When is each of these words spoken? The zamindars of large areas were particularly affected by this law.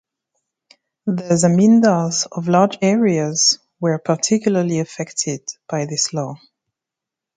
The 1.05 1.35
zamindars 1.35 2.25
of 2.31 2.47
large 2.47 2.79
areas 2.81 3.59
were 3.79 3.99
particularly 3.99 4.79
affected 4.79 5.41
by 5.69 5.85
this 5.85 6.11
law. 6.11 6.37